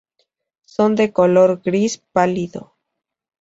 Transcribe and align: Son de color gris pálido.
Son 0.65 0.95
de 0.95 1.13
color 1.13 1.61
gris 1.63 1.99
pálido. 2.11 2.73